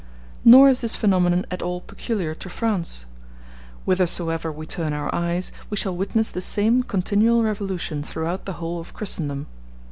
[0.43, 3.05] Nor is this phenomenon at all peculiar to France.
[3.85, 8.79] Whithersoever we turn our eyes we shall witness the same continual revolution throughout the whole
[8.81, 9.45] of Christendom.